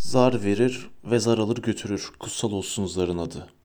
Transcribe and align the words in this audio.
Zar 0.00 0.44
verir 0.44 0.90
ve 1.04 1.18
zar 1.18 1.38
alır 1.38 1.56
götürür. 1.56 2.10
Kutsal 2.18 2.52
olsun 2.52 2.86
zarın 2.86 3.18
adı. 3.18 3.52